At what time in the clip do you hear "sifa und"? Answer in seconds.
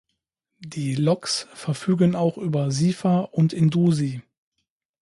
2.71-3.53